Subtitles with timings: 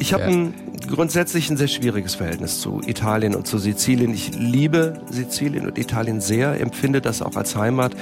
[0.00, 0.54] Ich habe ein,
[0.88, 4.14] grundsätzlich ein sehr schwieriges Verhältnis zu Italien und zu Sizilien.
[4.14, 7.94] Ich liebe Sizilien und Italien sehr, empfinde das auch als Heimat.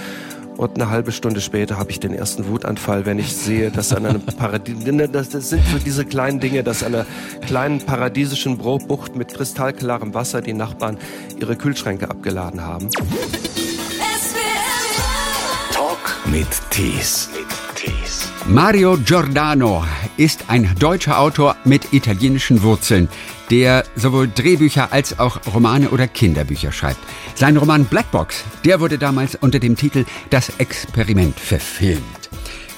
[0.57, 4.07] Und eine halbe Stunde später habe ich den ersten Wutanfall, wenn ich sehe, dass an
[4.07, 4.77] einem Paradies,
[5.13, 7.07] das, das sind so diese kleinen Dinge, dass an einer
[7.47, 10.99] kleinen paradiesischen Bucht mit kristallklarem Wasser die Nachbarn
[11.41, 12.89] ihre Kühlschränke abgeladen haben.
[15.73, 17.29] Talk mit Tees.
[18.49, 19.85] Mario Giordano
[20.17, 23.11] ist ein deutscher Autor mit italienischen Wurzeln,
[23.51, 26.99] der sowohl Drehbücher als auch Romane oder Kinderbücher schreibt.
[27.35, 32.03] Sein Roman Blackbox, der wurde damals unter dem Titel Das Experiment verfilmt.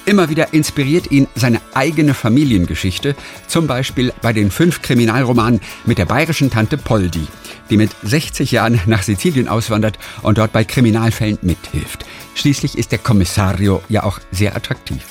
[0.05, 3.15] Immer wieder inspiriert ihn seine eigene Familiengeschichte,
[3.47, 7.27] zum Beispiel bei den fünf Kriminalromanen mit der bayerischen Tante Poldi,
[7.69, 12.05] die mit 60 Jahren nach Sizilien auswandert und dort bei Kriminalfällen mithilft.
[12.35, 15.05] Schließlich ist der Kommissario ja auch sehr attraktiv.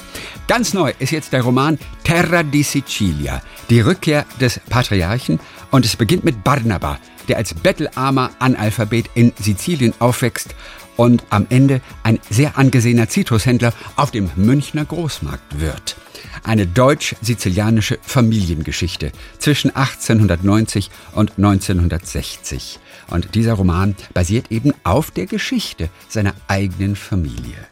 [0.50, 5.38] Ganz neu ist jetzt der Roman Terra di Sicilia, die Rückkehr des Patriarchen
[5.70, 10.56] und es beginnt mit Barnaba, der als bettelarmer Analphabet in Sizilien aufwächst
[10.96, 15.94] und am Ende ein sehr angesehener Zitrushändler auf dem Münchner Großmarkt wird.
[16.42, 22.80] Eine deutsch-sizilianische Familiengeschichte zwischen 1890 und 1960.
[23.08, 27.68] Und dieser Roman basiert eben auf der Geschichte seiner eigenen Familie.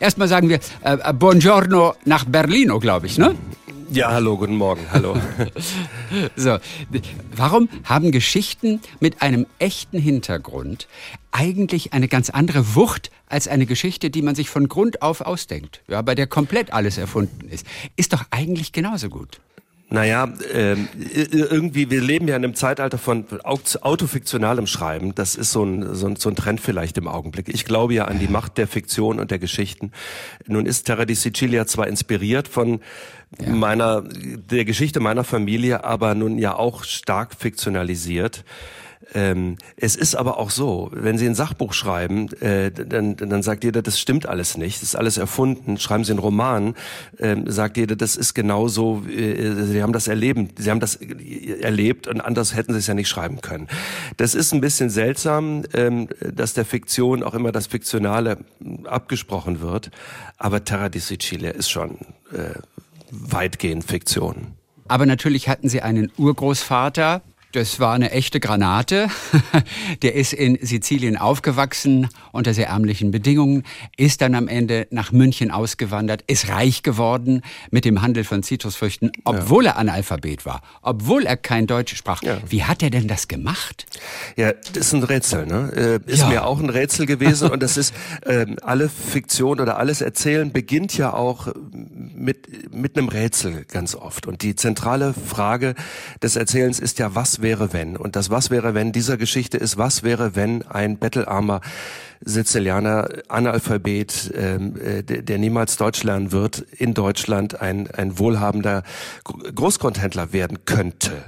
[0.00, 3.34] Erstmal sagen wir äh, äh, Buongiorno nach Berlino, glaube ich, ne?
[3.90, 5.16] Ja, hallo, guten Morgen, hallo.
[6.36, 6.58] so,
[7.36, 10.88] warum haben Geschichten mit einem echten Hintergrund
[11.30, 15.82] eigentlich eine ganz andere Wucht als eine Geschichte, die man sich von Grund auf ausdenkt,
[15.86, 17.66] ja, bei der komplett alles erfunden ist?
[17.94, 19.40] Ist doch eigentlich genauso gut.
[19.94, 20.74] Naja, äh,
[21.30, 25.14] irgendwie, wir leben ja in einem Zeitalter von autofiktionalem Schreiben.
[25.14, 27.48] Das ist so ein, so, ein, so ein Trend vielleicht im Augenblick.
[27.48, 29.92] Ich glaube ja an die Macht der Fiktion und der Geschichten.
[30.48, 32.80] Nun ist Terra di Sicilia zwar inspiriert von
[33.38, 33.50] ja.
[33.50, 38.44] meiner, der Geschichte meiner Familie, aber nun ja auch stark fiktionalisiert.
[39.12, 43.64] Ähm, es ist aber auch so, wenn Sie ein Sachbuch schreiben, äh, dann, dann sagt
[43.64, 45.78] jeder, das stimmt alles nicht, das ist alles erfunden.
[45.78, 46.74] Schreiben Sie einen Roman,
[47.18, 52.06] äh, sagt jeder, das ist genauso, äh, Sie haben das erleben, Sie haben das erlebt
[52.06, 53.68] und anders hätten Sie es ja nicht schreiben können.
[54.16, 58.38] Das ist ein bisschen seltsam, ähm, dass der Fiktion auch immer das Fiktionale
[58.84, 59.90] abgesprochen wird,
[60.38, 61.98] aber Terra di Sicilia ist schon
[62.32, 62.54] äh,
[63.10, 64.54] weitgehend Fiktion.
[64.86, 67.22] Aber natürlich hatten Sie einen Urgroßvater,
[67.54, 69.08] das war eine echte Granate.
[70.02, 73.62] Der ist in Sizilien aufgewachsen unter sehr ärmlichen Bedingungen,
[73.96, 79.12] ist dann am Ende nach München ausgewandert, ist reich geworden mit dem Handel von Zitrusfrüchten,
[79.24, 79.72] obwohl ja.
[79.72, 82.22] er Analphabet war, obwohl er kein Deutsch sprach.
[82.22, 82.38] Ja.
[82.48, 83.86] Wie hat er denn das gemacht?
[84.36, 85.46] Ja, das ist ein Rätsel.
[85.46, 86.00] Ne?
[86.06, 86.28] Äh, ist ja.
[86.28, 90.96] mir auch ein Rätsel gewesen und das ist äh, alle Fiktion oder alles Erzählen beginnt
[90.96, 95.74] ja auch mit mit einem Rätsel ganz oft und die zentrale Frage
[96.22, 97.96] des Erzählens ist ja, was wäre wenn?
[97.96, 101.60] Und das Was wäre wenn dieser Geschichte ist, was wäre wenn ein bettelarmer
[102.24, 108.82] Sizilianer, Analphabet, ähm, äh, der, der niemals Deutsch lernen wird, in Deutschland ein, ein wohlhabender
[109.54, 111.24] Großgrundhändler werden könnte.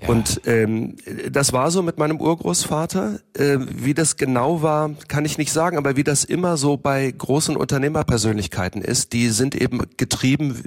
[0.00, 0.08] Ja.
[0.08, 0.96] Und ähm,
[1.30, 3.20] das war so mit meinem Urgroßvater.
[3.34, 7.10] Äh, wie das genau war, kann ich nicht sagen, aber wie das immer so bei
[7.10, 10.62] großen Unternehmerpersönlichkeiten ist, die sind eben getrieben,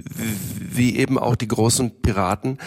[0.60, 2.60] wie eben auch die großen Piraten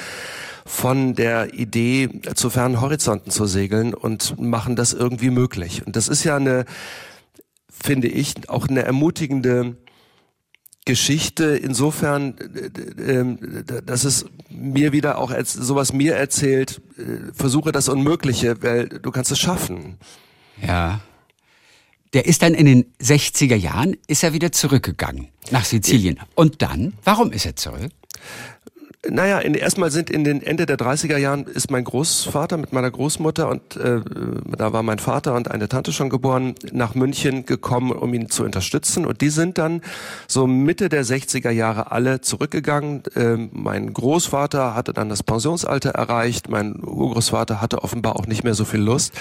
[0.66, 5.86] von der Idee, zu fernen Horizonten zu segeln und machen das irgendwie möglich.
[5.86, 6.64] Und das ist ja eine,
[7.70, 9.76] finde ich, auch eine ermutigende
[10.84, 12.36] Geschichte insofern,
[12.98, 13.38] ähm,
[13.84, 19.10] dass es mir wieder auch als sowas mir erzählt, äh, versuche das Unmögliche, weil du
[19.10, 19.98] kannst es schaffen.
[20.64, 21.00] Ja.
[22.12, 26.20] Der ist dann in den 60er Jahren, ist er wieder zurückgegangen nach Sizilien.
[26.34, 27.90] Und dann, warum ist er zurück?
[29.08, 32.90] Naja, in, erstmal sind in den Ende der 30er Jahren ist mein Großvater mit meiner
[32.90, 34.00] Großmutter und äh,
[34.56, 38.44] da war mein Vater und eine Tante schon geboren, nach München gekommen, um ihn zu
[38.44, 39.06] unterstützen.
[39.06, 39.82] Und die sind dann
[40.28, 43.02] so Mitte der 60er Jahre alle zurückgegangen.
[43.14, 48.54] Äh, mein Großvater hatte dann das Pensionsalter erreicht, mein Urgroßvater hatte offenbar auch nicht mehr
[48.54, 49.12] so viel Lust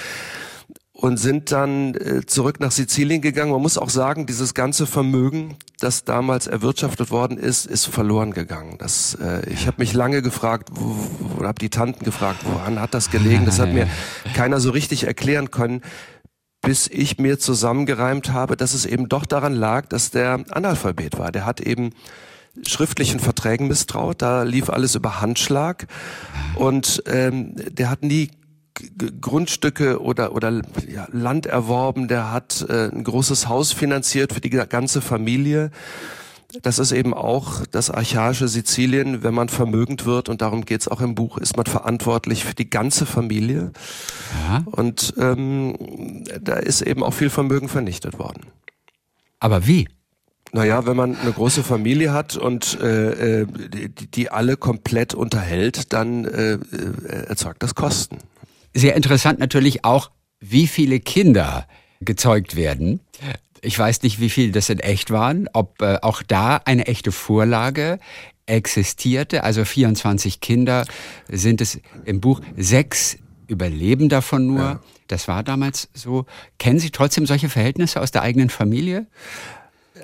[0.96, 3.52] und sind dann äh, zurück nach Sizilien gegangen.
[3.52, 8.78] Man muss auch sagen, dieses ganze Vermögen, das damals erwirtschaftet worden ist, ist verloren gegangen.
[8.80, 12.94] Das, äh, ich habe mich lange gefragt, wo, wo habe die Tanten gefragt, woran hat
[12.94, 13.46] das gelegen?
[13.46, 13.90] Das hat mir
[14.34, 15.82] keiner so richtig erklären können,
[16.62, 21.34] bis ich mir zusammengereimt habe, dass es eben doch daran lag, dass der Analphabet war.
[21.34, 21.92] Der hat eben
[22.66, 25.88] schriftlichen Verträgen misstraut, da lief alles über Handschlag
[26.56, 28.32] und ähm, der hat nie
[29.22, 34.50] Grundstücke oder, oder ja, Land erworben, der hat äh, ein großes Haus finanziert für die
[34.50, 35.72] ganze Familie.
[36.62, 39.24] das ist eben auch das archaische Sizilien.
[39.24, 42.70] Wenn man vermögend wird, und darum geht's auch im Buch, ist man verantwortlich für die
[42.70, 43.72] ganze Familie.
[44.48, 44.64] Ja.
[44.66, 48.44] Und ähm, da ist eben auch viel Vermögen vernichtet worden.
[49.40, 49.88] Aber wie?
[50.52, 55.92] Naja, wenn man eine große Familie hat und äh, äh die, die alle komplett unterhält,
[55.92, 58.20] dann äh, äh, erzeugt das Kosten.
[58.76, 61.66] Sehr interessant natürlich auch, wie viele Kinder
[62.02, 63.00] gezeugt werden.
[63.62, 67.12] Ich weiß nicht, wie viele das in echt waren, ob äh, auch da eine echte
[67.12, 68.00] Vorlage
[68.46, 69.44] existierte.
[69.44, 70.86] Also 24 Kinder
[71.30, 72.42] sind es im Buch.
[72.58, 73.18] Sechs
[73.48, 74.60] überleben davon nur.
[74.60, 74.80] Ja.
[75.08, 76.26] Das war damals so.
[76.58, 79.08] Kennen Sie trotzdem solche Verhältnisse aus der eigenen Familie?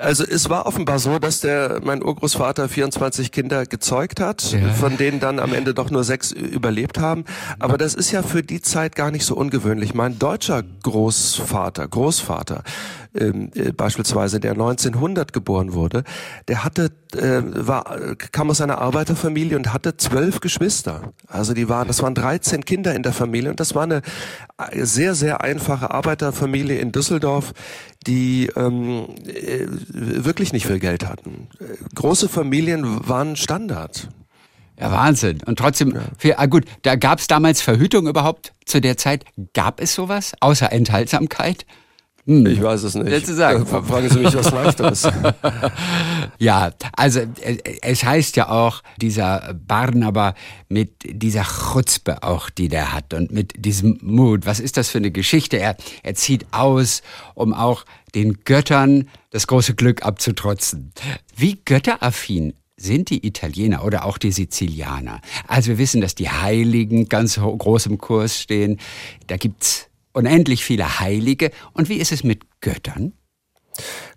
[0.02, 4.70] Also es war offenbar so, dass der mein Urgroßvater 24 Kinder gezeugt hat, ja.
[4.70, 7.26] von denen dann am Ende doch nur sechs überlebt haben.
[7.60, 9.94] Aber das ist ja für die Zeit gar nicht so ungewöhnlich.
[9.94, 12.64] Mein deutscher Großvater, Großvater,
[13.14, 16.04] ähm, äh, beispielsweise der 1900 geboren wurde,
[16.48, 21.14] der hatte äh, war kam aus einer Arbeiterfamilie und hatte zwölf Geschwister.
[21.28, 24.02] Also die waren, das waren 13 Kinder in der Familie und das war eine
[24.58, 27.54] äh, sehr sehr einfache Arbeiterfamilie in Düsseldorf,
[28.08, 31.48] die ähm, äh, wirklich nicht viel Geld hatten.
[31.96, 34.10] Große Familien waren Standard.
[34.80, 35.42] Ja, Wahnsinn.
[35.46, 36.02] Und trotzdem, ja.
[36.18, 39.26] Für, ah gut, da gab es damals Verhütung überhaupt zu der Zeit?
[39.54, 41.66] Gab es sowas außer Enthaltsamkeit?
[42.26, 42.46] Hm.
[42.46, 43.26] Ich weiß es nicht.
[43.26, 43.66] zu sagen.
[43.72, 45.08] Ja, fragen Sie mich was Leichteres.
[46.38, 50.36] ja, also äh, es heißt ja auch, dieser Barnaba
[50.70, 54.46] mit dieser Chutzpe auch, die der hat und mit diesem Mut.
[54.46, 55.58] Was ist das für eine Geschichte?
[55.58, 57.02] Er, er zieht aus,
[57.34, 60.92] um auch den Göttern das große Glück abzutrotzen.
[61.36, 65.22] Wie götteraffin sind die Italiener oder auch die Sizilianer.
[65.48, 68.80] Also wir wissen, dass die Heiligen ganz groß im Kurs stehen.
[69.28, 71.52] Da gibt's unendlich viele Heilige.
[71.74, 73.14] Und wie ist es mit Göttern?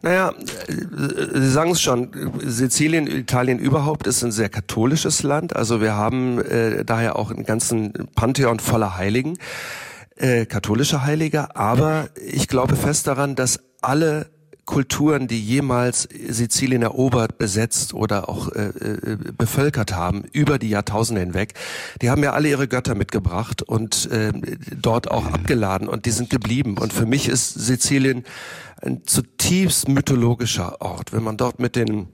[0.02, 0.35] Naja,
[0.69, 2.11] Sie sagen es schon,
[2.43, 5.56] Sizilien, Italien überhaupt ist ein sehr katholisches Land.
[5.56, 9.38] Also wir haben äh, daher auch einen ganzen Pantheon voller Heiligen,
[10.17, 11.56] äh, katholische Heilige.
[11.56, 14.34] Aber ich glaube fest daran, dass alle
[14.64, 21.20] Kulturen, die jemals Sizilien erobert, besetzt oder auch äh, äh, bevölkert haben, über die Jahrtausende
[21.20, 21.55] hinweg,
[22.00, 24.32] die haben ja alle ihre Götter mitgebracht und äh,
[24.75, 26.78] dort auch abgeladen und die sind geblieben.
[26.78, 28.25] Und für mich ist Sizilien
[28.82, 31.12] ein zutiefst mythologischer Ort.
[31.12, 32.08] Wenn man dort mit den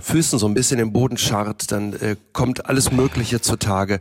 [0.00, 3.98] Füßen so ein bisschen im Boden scharrt, dann äh, kommt alles Mögliche zutage.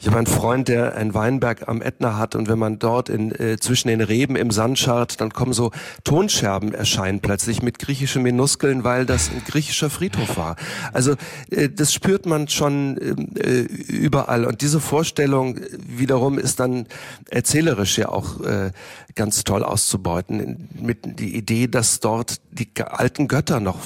[0.00, 3.32] Ich habe einen Freund, der einen Weinberg am Ätna hat und wenn man dort in,
[3.32, 5.70] äh, zwischen den Reben im Sand scharrt, dann kommen so
[6.02, 10.56] Tonscherben erscheinen plötzlich mit griechischen Minuskeln, weil das ein griechischer Friedhof war.
[10.92, 11.14] Also
[11.50, 12.98] äh, das spürt man schon
[13.36, 16.86] äh, überall und diese Vorstellung wiederum ist dann
[17.30, 18.72] erzählerisch ja auch äh,
[19.14, 23.78] ganz toll auszubeuten mit die Idee, dass dort die alten Götter noch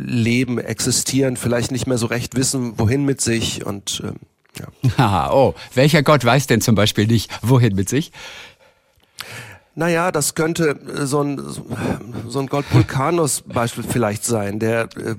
[0.00, 4.16] leben, existieren, vielleicht nicht mehr so recht wissen, wohin mit sich und ähm,
[4.58, 4.90] ja.
[4.96, 8.12] Ah, oh, welcher Gott weiß denn zum Beispiel nicht, wohin mit sich?
[9.74, 11.40] Naja, das könnte äh, so ein,
[12.28, 15.14] so ein Gott Vulkanus Beispiel vielleicht sein, der äh,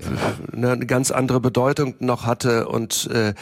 [0.52, 3.34] eine ganz andere Bedeutung noch hatte und äh,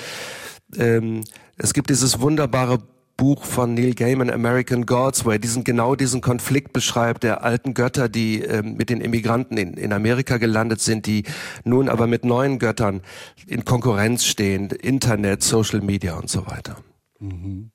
[0.77, 1.25] ähm,
[1.57, 2.79] es gibt dieses wunderbare
[3.21, 7.75] Buch von Neil Gaiman, American Gods, wo er diesen, genau diesen Konflikt beschreibt, der alten
[7.75, 11.25] Götter, die äh, mit den Immigranten in, in Amerika gelandet sind, die
[11.63, 13.03] nun aber mit neuen Göttern
[13.47, 16.79] in Konkurrenz stehen, Internet, Social Media und so weiter.
[17.19, 17.73] Mhm.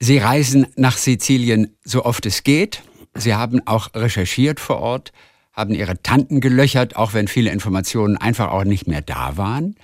[0.00, 2.82] Sie reisen nach Sizilien so oft es geht.
[3.12, 5.12] Sie haben auch recherchiert vor Ort,
[5.52, 9.76] haben Ihre Tanten gelöchert, auch wenn viele Informationen einfach auch nicht mehr da waren.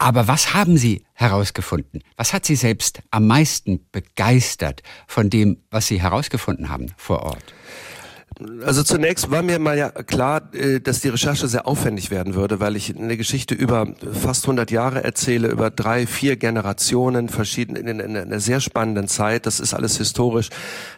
[0.00, 2.02] Aber was haben Sie herausgefunden?
[2.16, 7.52] Was hat Sie selbst am meisten begeistert von dem, was Sie herausgefunden haben vor Ort?
[8.64, 12.58] Also zunächst war mir mal ja klar, äh, dass die Recherche sehr aufwendig werden würde,
[12.58, 18.00] weil ich eine Geschichte über fast 100 Jahre erzähle, über drei, vier Generationen, verschieden in
[18.00, 19.46] einer sehr spannenden Zeit.
[19.46, 20.48] Das ist alles historisch.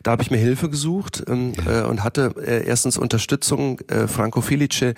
[0.03, 3.81] Da habe ich mir Hilfe gesucht ähm, äh, und hatte äh, erstens Unterstützung.
[4.07, 4.95] Franco Felice,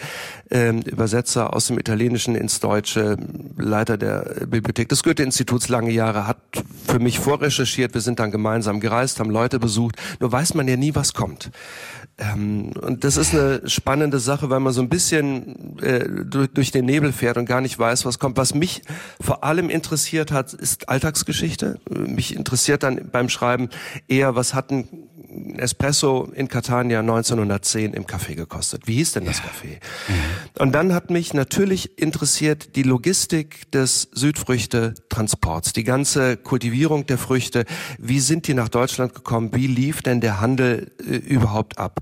[0.51, 3.17] ähm, Übersetzer aus dem Italienischen ins Deutsche,
[3.57, 6.39] Leiter der Bibliothek des Goethe-Instituts lange Jahre, hat
[6.87, 7.95] für mich vorrecherchiert.
[7.95, 9.97] Wir sind dann gemeinsam gereist, haben Leute besucht.
[10.21, 11.51] Nur weiß man ja nie, was kommt.
[12.17, 16.71] Ähm, und das ist eine spannende Sache, weil man so ein bisschen äh, durch, durch,
[16.71, 18.37] den Nebel fährt und gar nicht weiß, was kommt.
[18.37, 18.83] Was mich
[19.21, 21.81] vor allem interessiert hat, ist Alltagsgeschichte.
[21.91, 23.69] Mich interessiert dann beim Schreiben
[24.07, 25.09] eher, was hatten
[25.59, 28.87] Espresso in Catania 1910 im Café gekostet.
[28.87, 29.45] Wie hieß denn das ja.
[29.45, 29.81] Café?
[30.09, 30.63] Mhm.
[30.63, 37.65] Und dann hat mich natürlich interessiert die Logistik des Südfrüchte-Transports, die ganze Kultivierung der Früchte.
[37.99, 39.51] Wie sind die nach Deutschland gekommen?
[39.55, 42.01] Wie lief denn der Handel äh, überhaupt ab?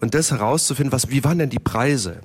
[0.00, 2.20] Und das herauszufinden, was, wie waren denn die Preise?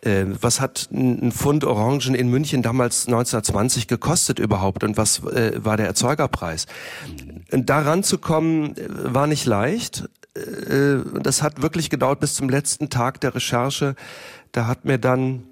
[0.00, 5.52] Äh, was hat ein Pfund Orangen in München damals 1920 gekostet überhaupt und was äh,
[5.64, 6.66] war der Erzeugerpreis?
[7.50, 10.08] Daran zu kommen äh, war nicht leicht.
[10.34, 13.94] Äh, das hat wirklich gedauert bis zum letzten Tag der Recherche.
[14.50, 15.44] Da hat mir dann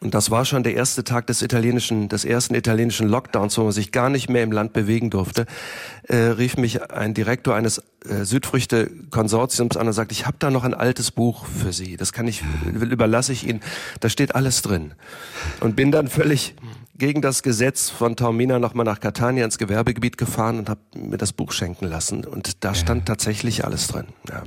[0.00, 3.72] und das war schon der erste Tag des italienischen, des ersten italienischen Lockdowns, wo man
[3.72, 5.46] sich gar nicht mehr im Land bewegen durfte,
[6.04, 10.64] äh, rief mich ein Direktor eines äh, Südfrüchte-Konsortiums an und sagte, ich habe da noch
[10.64, 11.96] ein altes Buch für Sie.
[11.96, 12.42] Das kann ich,
[12.74, 13.60] überlasse ich Ihnen.
[14.00, 14.92] Da steht alles drin.
[15.60, 16.54] Und bin dann völlig
[16.98, 21.32] gegen das Gesetz von Taormina nochmal nach Catania ins Gewerbegebiet gefahren und habe mir das
[21.32, 22.24] Buch schenken lassen.
[22.24, 24.06] Und da stand tatsächlich alles drin.
[24.28, 24.44] Ja.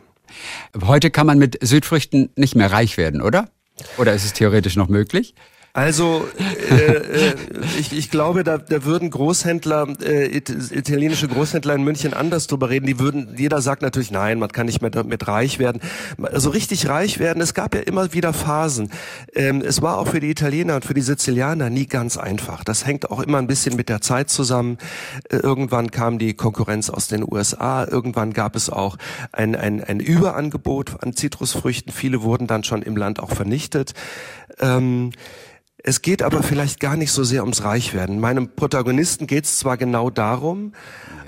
[0.86, 3.50] Heute kann man mit Südfrüchten nicht mehr reich werden, oder?
[3.98, 5.34] Oder ist es theoretisch noch möglich?
[5.74, 6.28] Also
[6.70, 7.36] äh, äh,
[7.80, 12.88] ich, ich glaube, da, da würden Großhändler, äh, italienische Großhändler in München anders drüber reden.
[12.88, 15.80] Die würden, jeder sagt natürlich, nein, man kann nicht mehr damit reich werden.
[16.22, 18.90] Also richtig reich werden, es gab ja immer wieder Phasen.
[19.36, 22.64] Ähm, es war auch für die Italiener und für die Sizilianer nie ganz einfach.
[22.64, 24.80] Das hängt auch immer ein bisschen mit der Zeit zusammen.
[25.30, 27.86] Äh, irgendwann kam die Konkurrenz aus den USA.
[27.86, 28.98] Irgendwann gab es auch
[29.32, 31.94] ein, ein, ein Überangebot an Zitrusfrüchten.
[31.94, 33.94] Viele wurden dann schon im Land auch vernichtet.
[34.60, 35.12] Ähm,
[35.84, 38.20] es geht aber vielleicht gar nicht so sehr ums Reichwerden.
[38.20, 40.74] Meinem Protagonisten geht es zwar genau darum,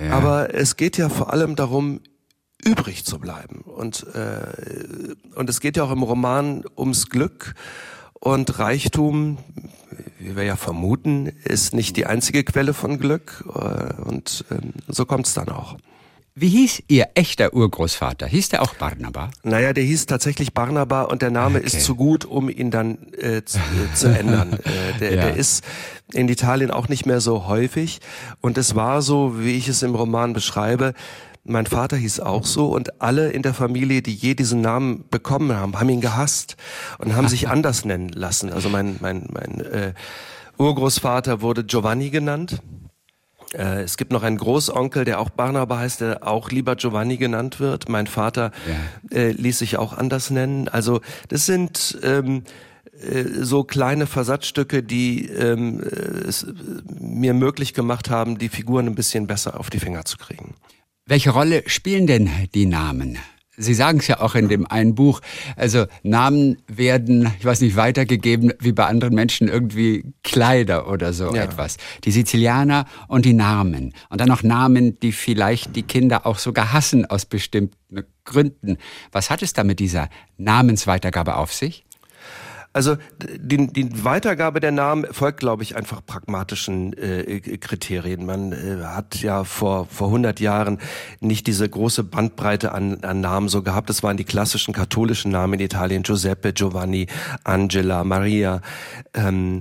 [0.04, 0.12] ja.
[0.12, 2.02] aber es geht ja vor allem darum,
[2.64, 3.62] übrig zu bleiben.
[3.62, 7.56] Und, äh, und es geht ja auch im Roman ums Glück.
[8.14, 9.40] Und Reichtum,
[10.20, 13.44] wie wir ja vermuten, ist nicht die einzige Quelle von Glück.
[13.48, 15.78] Äh, und äh, so kommt es dann auch.
[16.34, 18.26] Wie hieß Ihr echter Urgroßvater?
[18.26, 19.32] Hieß der auch Barnaba?
[19.44, 21.68] Naja, der hieß tatsächlich Barnaba und der Name okay.
[21.68, 24.54] ist zu gut, um ihn dann äh, zu, äh, zu ändern.
[24.64, 25.22] äh, der, ja.
[25.24, 25.66] der ist
[26.14, 28.00] in Italien auch nicht mehr so häufig
[28.40, 30.94] und es war so, wie ich es im Roman beschreibe,
[31.44, 35.54] mein Vater hieß auch so und alle in der Familie, die je diesen Namen bekommen
[35.54, 36.56] haben, haben ihn gehasst
[36.98, 38.54] und haben sich anders nennen lassen.
[38.54, 39.94] Also mein, mein, mein äh,
[40.58, 42.62] Urgroßvater wurde Giovanni genannt
[43.54, 47.60] äh, es gibt noch einen Großonkel, der auch Barnaba heißt, der auch lieber Giovanni genannt
[47.60, 47.90] wird.
[47.90, 48.52] Mein Vater
[49.12, 49.18] ja.
[49.18, 50.68] äh, ließ sich auch anders nennen.
[50.68, 52.44] Also das sind ähm,
[53.02, 56.46] äh, so kleine Versatzstücke, die ähm, es
[57.00, 60.56] mir möglich gemacht haben, die Figuren ein bisschen besser auf die Finger zu kriegen.
[61.06, 63.18] Welche Rolle spielen denn die Namen?
[63.62, 65.22] Sie sagen es ja auch in dem einen Buch.
[65.56, 71.34] Also Namen werden, ich weiß nicht, weitergegeben wie bei anderen Menschen irgendwie Kleider oder so
[71.34, 71.44] ja.
[71.44, 71.78] etwas.
[72.04, 73.94] Die Sizilianer und die Namen.
[74.10, 78.78] Und dann noch Namen, die vielleicht die Kinder auch sogar hassen aus bestimmten Gründen.
[79.12, 81.86] Was hat es da mit dieser Namensweitergabe auf sich?
[82.74, 88.26] Also die, die Weitergabe der Namen folgt, glaube ich, einfach pragmatischen äh, Kriterien.
[88.26, 90.80] Man äh, hat ja vor vor 100 Jahren
[91.20, 93.90] nicht diese große Bandbreite an, an Namen so gehabt.
[93.90, 97.08] Das waren die klassischen katholischen Namen in Italien: Giuseppe, Giovanni,
[97.44, 98.62] Angela, Maria.
[99.14, 99.60] Ähm,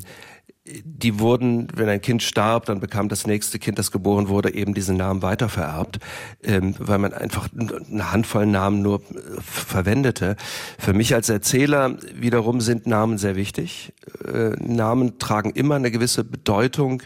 [0.85, 4.75] die wurden, wenn ein Kind starb, dann bekam das nächste Kind, das geboren wurde, eben
[4.75, 5.99] diesen Namen weitervererbt,
[6.43, 10.37] ähm, weil man einfach eine Handvoll Namen nur äh, verwendete.
[10.79, 13.93] Für mich als Erzähler wiederum sind Namen sehr wichtig.
[14.27, 17.03] Äh, Namen tragen immer eine gewisse Bedeutung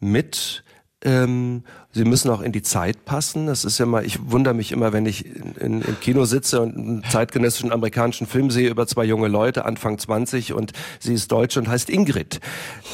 [0.00, 0.64] mit
[1.06, 3.46] ähm, sie müssen auch in die Zeit passen.
[3.46, 6.60] Das ist ja mal, ich wundere mich immer, wenn ich in, in, im Kino sitze
[6.60, 11.30] und einen zeitgenössischen amerikanischen Film sehe über zwei junge Leute, Anfang 20 und sie ist
[11.30, 12.40] Deutsche und heißt Ingrid.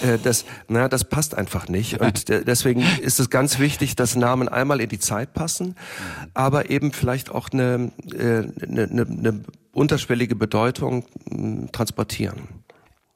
[0.02, 2.00] Äh, das, na, das passt einfach nicht.
[2.00, 5.74] Und deswegen ist es ganz wichtig, dass Namen einmal in die Zeit passen,
[6.34, 12.42] aber eben vielleicht auch eine, äh, eine, eine, eine unterschwellige Bedeutung hm, transportieren.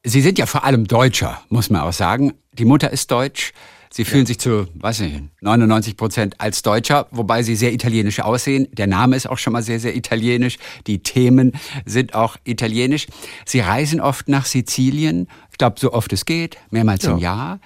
[0.04, 2.32] Sie sind ja vor allem Deutscher, muss man auch sagen.
[2.52, 3.52] Die Mutter ist deutsch.
[3.90, 4.26] Sie fühlen ja.
[4.26, 8.68] sich zu, weiß nicht, 99 Prozent als Deutscher, wobei sie sehr italienisch aussehen.
[8.72, 10.58] Der Name ist auch schon mal sehr, sehr italienisch.
[10.86, 11.52] Die Themen
[11.84, 13.06] sind auch italienisch.
[13.44, 15.28] Sie reisen oft nach Sizilien.
[15.50, 17.12] Ich glaube, so oft es geht, mehrmals ja.
[17.12, 17.60] im Jahr.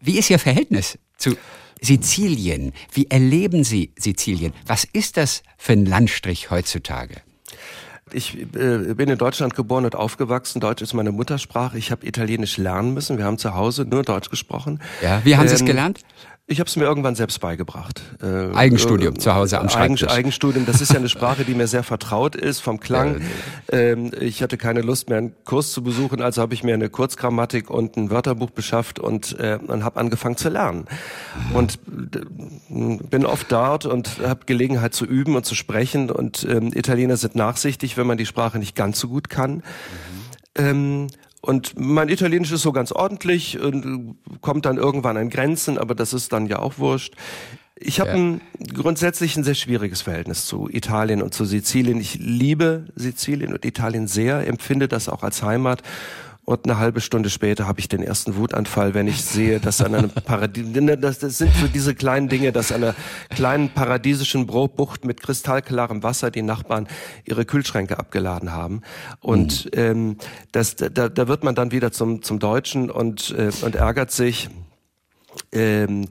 [0.00, 1.36] Wie ist Ihr Verhältnis zu
[1.80, 2.72] Sizilien?
[2.92, 4.52] Wie erleben Sie Sizilien?
[4.66, 7.22] Was ist das für ein Landstrich heutzutage?
[8.12, 10.60] Ich äh, bin in Deutschland geboren und aufgewachsen.
[10.60, 11.78] Deutsch ist meine Muttersprache.
[11.78, 13.18] Ich habe Italienisch lernen müssen.
[13.18, 14.80] Wir haben zu Hause nur Deutsch gesprochen.
[15.02, 16.00] Ja, wie haben ähm, Sie es gelernt?
[16.46, 18.02] Ich habe es mir irgendwann selbst beigebracht.
[18.22, 20.06] Äh, Eigenstudium äh, zu Hause am Schreibtisch.
[20.10, 23.22] Eigenstudium, das ist ja eine Sprache, die mir sehr vertraut ist vom Klang.
[23.72, 26.90] Ähm, ich hatte keine Lust mehr, einen Kurs zu besuchen, also habe ich mir eine
[26.90, 30.84] Kurzgrammatik und ein Wörterbuch beschafft und, äh, und habe angefangen zu lernen.
[31.54, 32.18] Und äh,
[32.68, 36.10] bin oft dort und habe Gelegenheit zu üben und zu sprechen.
[36.10, 39.56] Und ähm, Italiener sind nachsichtig, wenn man die Sprache nicht ganz so gut kann.
[39.56, 39.62] Mhm.
[40.56, 41.06] Ähm,
[41.44, 46.12] und mein Italienisch ist so ganz ordentlich und kommt dann irgendwann an Grenzen, aber das
[46.12, 47.14] ist dann ja auch wurscht.
[47.76, 48.16] Ich habe ja.
[48.16, 48.40] ein
[48.72, 52.00] grundsätzlich ein sehr schwieriges Verhältnis zu Italien und zu Sizilien.
[52.00, 55.82] Ich liebe Sizilien und Italien sehr, empfinde das auch als Heimat
[56.44, 59.94] und eine halbe Stunde später habe ich den ersten Wutanfall, wenn ich sehe, dass an
[59.94, 60.66] einem Paradies,
[61.00, 62.94] das, das sind so diese kleinen Dinge, dass an einer
[63.30, 66.86] kleinen paradiesischen Bucht mit kristallklarem Wasser die Nachbarn
[67.24, 68.82] ihre Kühlschränke abgeladen haben.
[69.20, 69.70] Und mhm.
[69.74, 70.16] ähm,
[70.52, 74.50] das, da, da wird man dann wieder zum, zum Deutschen und, äh, und ärgert sich.
[75.50, 76.08] Ähm,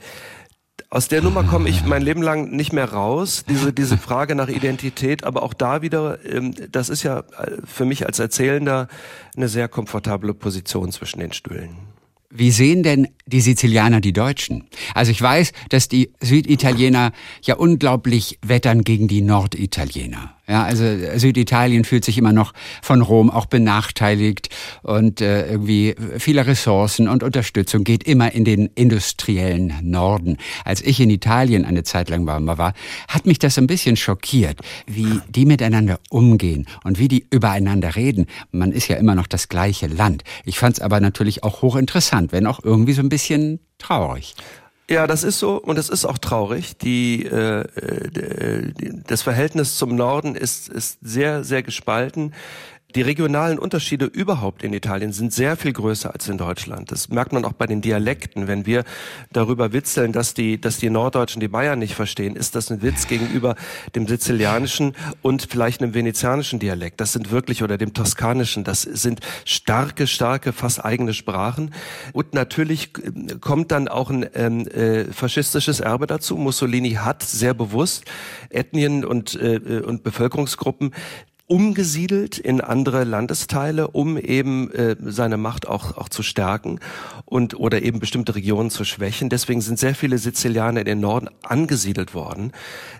[0.93, 4.47] aus der Nummer komme ich mein Leben lang nicht mehr raus, diese, diese Frage nach
[4.47, 8.87] Identität, aber auch da wieder, ähm, das ist ja äh, für mich als Erzählender
[9.35, 11.77] eine sehr komfortable Position zwischen den Stühlen.
[12.29, 14.65] Wie sehen denn die Sizilianer die Deutschen?
[14.93, 20.35] Also ich weiß, dass die Süditaliener ja unglaublich wettern gegen die Norditaliener.
[20.45, 20.83] Ja, also
[21.15, 24.49] Süditalien fühlt sich immer noch von Rom auch benachteiligt
[24.81, 30.35] und äh, irgendwie viele Ressourcen und Unterstützung geht immer in den industriellen Norden.
[30.65, 32.73] Als ich in Italien eine Zeit lang war, war,
[33.07, 38.25] hat mich das ein bisschen schockiert, wie die miteinander umgehen und wie die übereinander reden.
[38.51, 40.25] Man ist ja immer noch das gleiche Land.
[40.43, 44.35] Ich fand es aber natürlich auch hochinteressant, wenn auch irgendwie so ein bisschen traurig.
[44.89, 46.77] Ja, das ist so und es ist auch traurig.
[46.77, 48.73] Die, äh, äh,
[49.07, 52.33] das Verhältnis zum Norden ist, ist sehr, sehr gespalten.
[52.95, 56.91] Die regionalen Unterschiede überhaupt in Italien sind sehr viel größer als in Deutschland.
[56.91, 58.47] Das merkt man auch bei den Dialekten.
[58.47, 58.83] Wenn wir
[59.31, 63.07] darüber witzeln, dass die, dass die Norddeutschen die Bayern nicht verstehen, ist das ein Witz
[63.07, 63.55] gegenüber
[63.95, 67.01] dem sizilianischen und vielleicht einem venezianischen Dialekt.
[67.01, 71.73] Das sind wirklich, oder dem toskanischen, das sind starke, starke, fast eigene Sprachen.
[72.13, 72.91] Und natürlich
[73.41, 76.37] kommt dann auch ein ähm, äh, faschistisches Erbe dazu.
[76.37, 78.05] Mussolini hat sehr bewusst
[78.49, 80.93] Ethnien und, äh, und Bevölkerungsgruppen
[81.53, 86.79] umgesiedelt in andere Landesteile, um eben äh, seine Macht auch, auch zu stärken
[87.25, 89.29] und oder eben bestimmte Regionen zu schwächen.
[89.29, 92.53] Deswegen sind sehr viele Sizilianer in den Norden angesiedelt worden.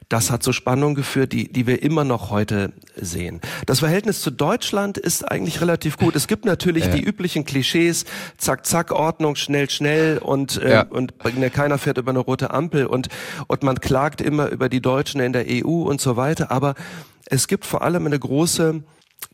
[0.08, 3.42] Das hat zu Spannungen geführt, die, die wir immer noch heute sehen.
[3.66, 6.16] Das Verhältnis zu Deutschland ist eigentlich relativ gut.
[6.16, 6.92] Es gibt natürlich ja.
[6.92, 8.06] die üblichen Klischees,
[8.38, 10.82] zack, zack, Ordnung, schnell, schnell und, äh, ja.
[10.84, 11.16] und
[11.54, 13.08] keiner fährt über eine rote Ampel und,
[13.48, 16.52] und man klagt immer über die Deutschen in der EU und so weiter.
[16.52, 16.76] Aber
[17.26, 18.84] es gibt vor allem eine große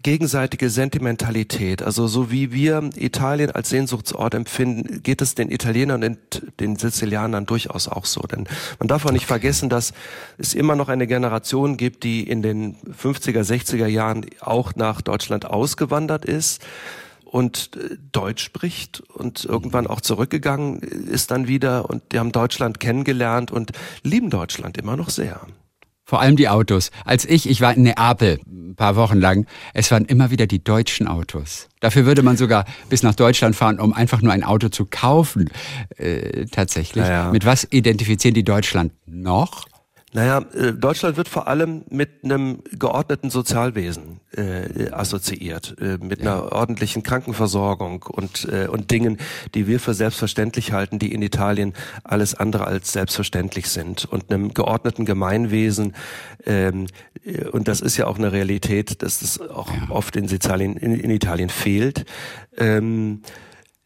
[0.04, 1.82] gegenseitige Sentimentalität.
[1.82, 6.20] Also so wie wir Italien als Sehnsuchtsort empfinden, geht es den Italienern und
[6.60, 8.22] den Sizilianern durchaus auch so.
[8.22, 8.48] Denn
[8.80, 9.94] man darf auch nicht vergessen, dass
[10.38, 15.46] es immer noch eine Generation gibt, die in den 50er, 60er Jahren auch nach Deutschland
[15.46, 16.62] ausgewandert ist
[17.26, 22.80] und äh, Deutsch spricht und irgendwann auch zurückgegangen ist dann wieder und die haben Deutschland
[22.80, 23.72] kennengelernt und
[24.04, 25.42] lieben Deutschland immer noch sehr.
[26.10, 26.90] Vor allem die Autos.
[27.06, 29.46] Als ich, ich war in Neapel ein paar Wochen lang,
[29.76, 31.70] es waren immer wieder die deutschen Autos.
[31.82, 35.52] Dafür würde man sogar bis nach Deutschland fahren, um einfach nur ein Auto zu kaufen.
[35.98, 37.06] Äh, tatsächlich.
[37.06, 37.30] Ja.
[37.32, 39.68] Mit was identifizieren die Deutschland noch?
[40.12, 46.34] Naja, äh, Deutschland wird vor allem mit einem geordneten Sozialwesen äh, assoziiert, äh, mit ja.
[46.34, 49.18] einer ordentlichen Krankenversorgung und, äh, und Dingen,
[49.54, 54.54] die wir für selbstverständlich halten, die in Italien alles andere als selbstverständlich sind und einem
[54.54, 55.94] geordneten Gemeinwesen.
[56.44, 56.88] Ähm,
[57.24, 59.90] äh, und das ist ja auch eine Realität, dass das auch ja.
[59.90, 62.06] oft in, Sizilien, in, in Italien fehlt.
[62.58, 63.22] Ähm,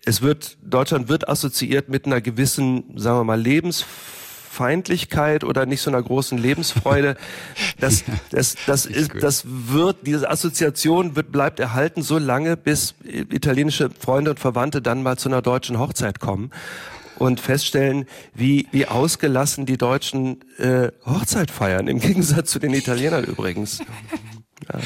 [0.05, 3.85] es wird, Deutschland wird assoziiert mit einer gewissen, sagen wir mal, Lebens
[4.53, 7.17] Feindlichkeit oder nicht so einer großen Lebensfreude.
[7.79, 13.89] Das, das, das, ist, das wird, diese Assoziation wird, bleibt erhalten so lange, bis italienische
[13.99, 16.51] Freunde und Verwandte dann mal zu einer deutschen Hochzeit kommen
[17.17, 23.23] und feststellen, wie, wie ausgelassen die Deutschen äh, Hochzeit feiern, im Gegensatz zu den Italienern
[23.23, 23.79] übrigens.
[24.71, 24.79] Ja.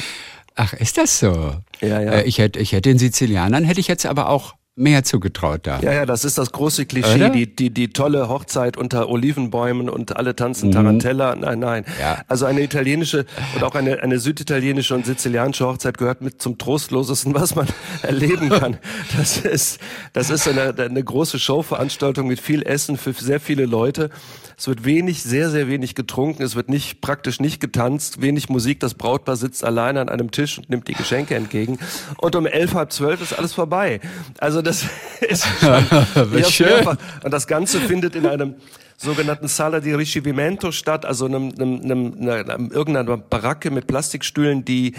[0.56, 1.54] Ach, ist das so?
[1.82, 2.12] Ja, ja.
[2.14, 5.80] Äh, ich hätte, ich hätte den Sizilianern, hätte ich jetzt aber auch mehr zugetraut da.
[5.80, 10.16] Ja, ja, das ist das große Klischee, die, die, die tolle Hochzeit unter Olivenbäumen und
[10.16, 10.74] alle tanzen mhm.
[10.74, 11.36] Tarantella.
[11.36, 11.86] Nein, nein.
[12.00, 12.22] Ja.
[12.28, 17.34] Also eine italienische und auch eine, eine süditalienische und sizilianische Hochzeit gehört mit zum trostlosesten,
[17.34, 17.68] was man
[18.04, 18.78] erleben kann.
[19.18, 19.80] Das ist,
[20.14, 24.12] das ist eine, eine große Showveranstaltung mit viel Essen für sehr viele Leute.
[24.60, 26.42] Es wird wenig, sehr, sehr wenig getrunken.
[26.42, 28.80] Es wird nicht, praktisch nicht getanzt, wenig Musik.
[28.80, 31.78] Das Brautpaar sitzt alleine an einem Tisch und nimmt die Geschenke entgegen.
[32.18, 34.00] Und um elf, halb zwölf ist alles vorbei.
[34.40, 34.86] Also das
[35.22, 36.88] ist schon schön.
[37.24, 38.56] Und das Ganze findet in einem
[38.98, 44.94] sogenannten Sala di Ricevimento statt, also einem, einem, einem, einem, irgendeiner Baracke mit Plastikstühlen, die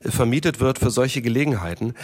[0.00, 1.94] vermietet wird für solche Gelegenheiten.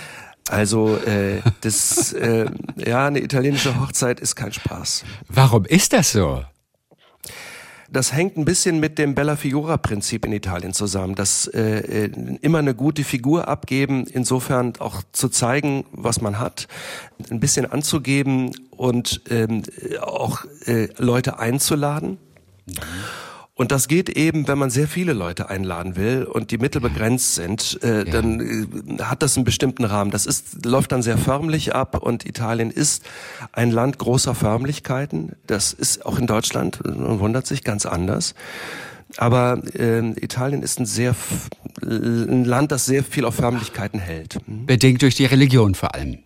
[0.50, 5.04] Also äh, das, äh, ja, eine italienische Hochzeit ist kein Spaß.
[5.28, 6.42] Warum ist das so?
[7.90, 12.58] Das hängt ein bisschen mit dem Bella Figura-Prinzip in Italien zusammen, dass äh, äh, immer
[12.58, 16.68] eine gute Figur abgeben, insofern auch zu zeigen, was man hat,
[17.30, 19.62] ein bisschen anzugeben und ähm,
[20.02, 22.18] auch äh, Leute einzuladen.
[22.66, 22.74] Mhm.
[23.58, 27.34] Und das geht eben, wenn man sehr viele Leute einladen will und die Mittel begrenzt
[27.34, 28.04] sind, äh, ja.
[28.04, 30.12] dann äh, hat das einen bestimmten Rahmen.
[30.12, 33.02] Das ist, läuft dann sehr förmlich ab und Italien ist
[33.50, 35.32] ein Land großer Förmlichkeiten.
[35.48, 38.36] Das ist auch in Deutschland, man wundert sich, ganz anders.
[39.16, 41.16] Aber äh, Italien ist ein sehr
[41.82, 44.38] ein Land, das sehr viel auf Förmlichkeiten hält.
[44.46, 44.66] Mhm.
[44.66, 46.18] Bedingt durch die Religion vor allem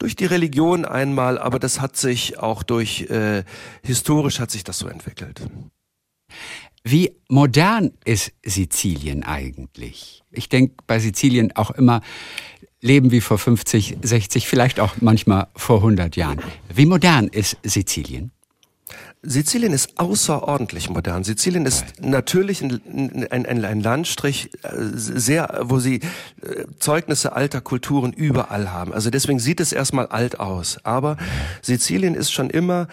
[0.00, 3.44] durch die Religion einmal, aber das hat sich auch durch äh,
[3.84, 5.40] historisch hat sich das so entwickelt.
[6.86, 10.22] Wie modern ist Sizilien eigentlich?
[10.30, 12.02] Ich denke bei Sizilien auch immer,
[12.82, 16.40] leben wie vor 50, 60, vielleicht auch manchmal vor 100 Jahren.
[16.68, 18.32] Wie modern ist Sizilien?
[19.22, 21.24] Sizilien ist außerordentlich modern.
[21.24, 26.00] Sizilien ist natürlich ein, ein, ein, Landstrich, äh, sehr, wo sie
[26.42, 28.92] äh, Zeugnisse alter Kulturen überall haben.
[28.92, 30.78] Also deswegen sieht es erstmal alt aus.
[30.84, 31.16] Aber
[31.62, 32.88] Sizilien ist schon immer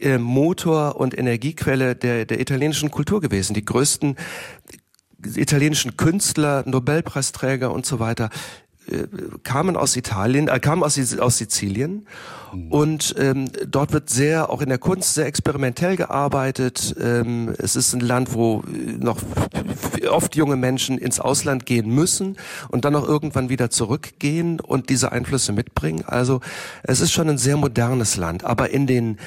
[0.00, 3.54] äh, Motor und Energiequelle der, der italienischen Kultur gewesen.
[3.54, 4.16] Die größten
[5.24, 8.30] italienischen Künstler, Nobelpreisträger und so weiter
[8.86, 9.06] äh,
[9.44, 12.06] kamen aus Italien, äh, kamen aus, aus Sizilien
[12.52, 12.72] mhm.
[12.72, 16.96] und ähm, dort wird sehr, auch in der Kunst, sehr experimentell gearbeitet.
[17.00, 18.64] Ähm, es ist ein Land, wo
[18.98, 19.18] noch
[20.10, 22.36] oft junge Menschen ins Ausland gehen müssen
[22.70, 26.04] und dann auch irgendwann wieder zurückgehen und diese Einflüsse mitbringen.
[26.04, 26.40] Also
[26.82, 29.18] es ist schon ein sehr modernes Land, aber in den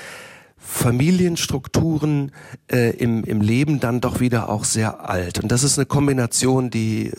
[0.66, 2.32] Familienstrukturen
[2.72, 5.42] äh, im, im Leben dann doch wieder auch sehr alt.
[5.42, 7.12] Und das ist eine Kombination, die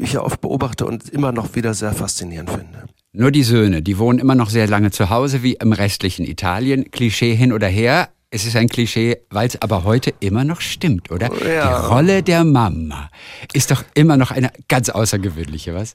[0.00, 2.84] ich ja oft beobachte und immer noch wieder sehr faszinierend finde.
[3.12, 6.90] Nur die Söhne, die wohnen immer noch sehr lange zu Hause, wie im restlichen Italien.
[6.90, 8.08] Klischee hin oder her.
[8.30, 11.30] Es ist ein Klischee, weil es aber heute immer noch stimmt, oder?
[11.42, 11.80] Ja.
[11.80, 13.08] Die Rolle der Mama
[13.54, 15.94] ist doch immer noch eine ganz außergewöhnliche, was?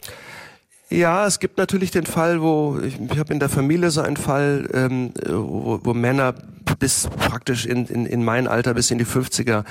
[0.89, 4.17] Ja, es gibt natürlich den Fall, wo ich, ich habe in der Familie so einen
[4.17, 6.36] Fall, ähm, wo, wo Männer
[6.84, 9.63] bis praktisch in, in, in mein Alter bis in die 50er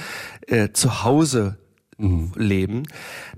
[0.47, 1.59] äh, zu Hause
[1.99, 2.33] mhm.
[2.37, 2.85] leben.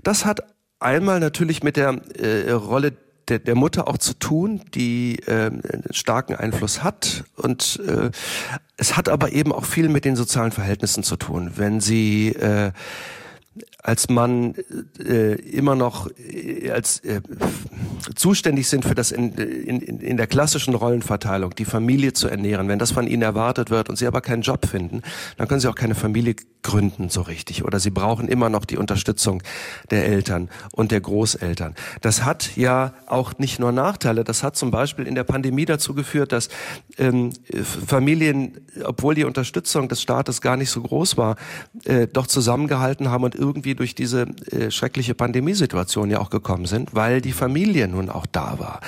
[0.01, 0.45] Das hat
[0.79, 2.93] einmal natürlich mit der äh, Rolle
[3.27, 7.25] der, der Mutter auch zu tun, die äh, einen starken Einfluss hat.
[7.35, 8.11] Und äh,
[8.77, 11.51] es hat aber eben auch viel mit den sozialen Verhältnissen zu tun.
[11.57, 12.71] Wenn sie äh,
[13.81, 14.55] als Mann
[14.99, 17.21] äh, immer noch äh, als äh,
[18.15, 22.79] zuständig sind für das in, in, in der klassischen Rollenverteilung, die Familie zu ernähren, wenn
[22.79, 25.01] das von ihnen erwartet wird und sie aber keinen Job finden,
[25.37, 27.63] dann können sie auch keine Familie gründen so richtig.
[27.63, 29.43] Oder sie brauchen immer noch die Unterstützung
[29.91, 31.75] der Eltern und der Großeltern.
[32.01, 35.93] Das hat ja auch nicht nur Nachteile, das hat zum Beispiel in der Pandemie dazu
[35.93, 36.49] geführt, dass
[36.97, 37.31] ähm,
[37.63, 41.35] Familien, obwohl die Unterstützung des Staates gar nicht so groß war,
[41.83, 46.93] äh, doch zusammengehalten haben und irgendwie durch diese äh, schreckliche Pandemiesituation ja auch gekommen sind,
[46.95, 48.81] weil die Familie nun auch da war.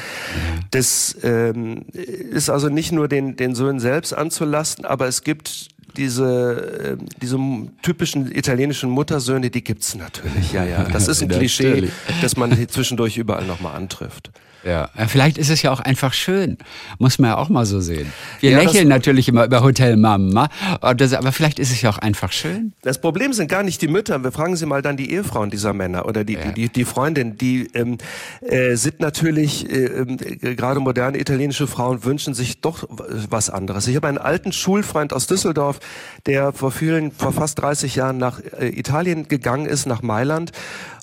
[0.71, 6.97] Das ähm, ist also nicht nur den, den Söhnen selbst anzulasten, aber es gibt diese,
[6.99, 7.37] äh, diese
[7.81, 10.53] typischen italienischen Muttersöhne, die gibt's natürlich.
[10.53, 10.83] Ja, ja.
[10.83, 11.89] Das ist ein Klischee,
[12.21, 14.31] das man zwischendurch überall nochmal antrifft.
[14.67, 16.57] Ja, vielleicht ist es ja auch einfach schön.
[16.99, 18.11] Muss man ja auch mal so sehen.
[18.41, 20.49] Wir ja, lächeln natürlich immer über Hotel Mama,
[20.81, 22.73] aber vielleicht ist es ja auch einfach schön.
[22.81, 24.21] Das Problem sind gar nicht die Mütter.
[24.25, 26.51] Wir fragen Sie mal dann die Ehefrauen dieser Männer oder die, ja.
[26.51, 27.37] die, die Freundin.
[27.37, 27.97] Die ähm,
[28.41, 33.87] äh, sind natürlich, äh, äh, gerade moderne italienische Frauen wünschen sich doch was anderes.
[33.87, 35.79] Ich habe einen alten Schulfreund aus Düsseldorf,
[36.25, 40.51] der vor vielen, vor fast 30 Jahren nach äh, Italien gegangen ist, nach Mailand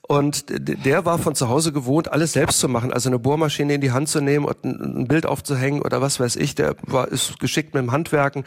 [0.07, 3.81] und der war von zu Hause gewohnt, alles selbst zu machen, also eine Bohrmaschine in
[3.81, 6.55] die Hand zu nehmen und ein Bild aufzuhängen oder was weiß ich.
[6.55, 8.45] Der war ist geschickt mit dem Handwerken.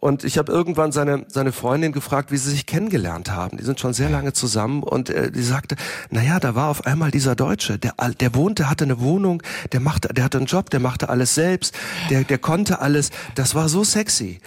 [0.00, 3.56] Und ich habe irgendwann seine, seine Freundin gefragt, wie sie sich kennengelernt haben.
[3.56, 5.74] Die sind schon sehr lange zusammen und äh, die sagte,
[6.10, 9.80] na ja, da war auf einmal dieser Deutsche, der, der wohnte, hatte eine Wohnung, der
[9.80, 11.74] machte, der hatte einen Job, der machte alles selbst,
[12.10, 13.10] der, der konnte alles.
[13.34, 14.38] Das war so sexy.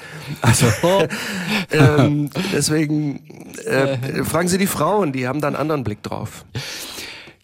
[0.41, 0.67] Also
[1.71, 3.19] ähm, deswegen
[3.65, 6.45] äh, fragen Sie die Frauen, die haben da einen anderen Blick drauf.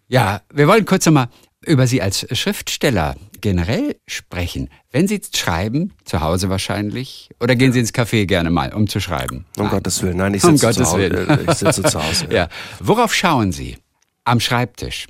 [0.07, 1.27] Ja, wir wollen kurz nochmal
[1.67, 4.69] über Sie als Schriftsteller generell sprechen.
[4.91, 8.99] Wenn Sie schreiben, zu Hause wahrscheinlich, oder gehen Sie ins Café gerne mal, um zu
[8.99, 9.45] schreiben?
[9.57, 9.71] Um nein.
[9.71, 11.47] Gottes Willen, nein, ich sitze, um zu, Gottes Hause, Willen.
[11.47, 12.27] ich sitze zu Hause.
[12.31, 12.49] Ja.
[12.79, 13.77] Worauf schauen Sie
[14.23, 15.07] am Schreibtisch?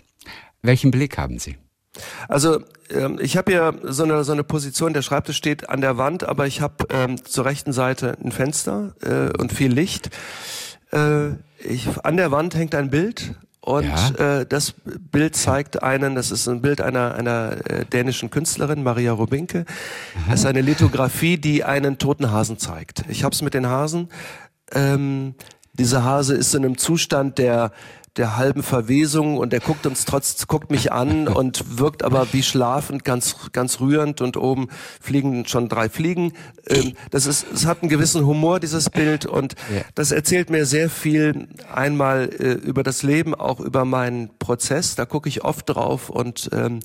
[0.62, 1.58] Welchen Blick haben Sie?
[2.28, 5.98] Also ähm, ich habe ja so eine, so eine Position, der Schreibtisch steht an der
[5.98, 10.10] Wand, aber ich habe ähm, zur rechten Seite ein Fenster äh, und viel Licht.
[10.92, 13.36] Äh, ich, an der Wand hängt ein Bild
[13.68, 14.40] und ja.
[14.40, 14.76] äh, das
[15.12, 19.66] Bild zeigt einen, das ist ein Bild einer, einer äh, dänischen Künstlerin, Maria Rubinke.
[20.16, 20.32] Aha.
[20.32, 23.04] Das ist eine Lithografie, die einen toten Hasen zeigt.
[23.10, 24.08] Ich habe es mit den Hasen.
[24.72, 25.36] Ähm,
[25.74, 27.74] dieser Hase ist in einem Zustand, der
[28.18, 32.44] der halben Verwesung und der guckt uns trotz, guckt mich an und wirkt aber wie
[32.44, 34.68] schlafend, ganz, ganz rührend und oben
[35.00, 36.34] fliegen schon drei Fliegen.
[36.68, 39.82] Ähm, das ist, es hat einen gewissen Humor, dieses Bild und ja.
[39.96, 44.96] das erzählt mir sehr viel einmal äh, über das Leben, auch über meinen Prozess.
[44.96, 46.80] Da gucke ich oft drauf und ähm,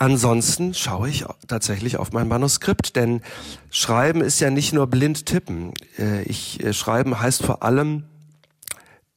[0.00, 3.20] Ansonsten schaue ich tatsächlich auf mein Manuskript, denn
[3.68, 5.74] Schreiben ist ja nicht nur blind tippen.
[5.98, 8.04] Äh, ich äh, Schreiben heißt vor allem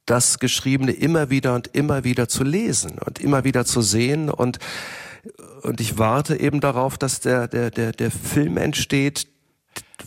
[0.06, 4.60] das Geschriebene immer wieder und immer wieder zu lesen und immer wieder zu sehen und
[5.62, 9.28] und ich warte eben darauf, dass der der der der Film entsteht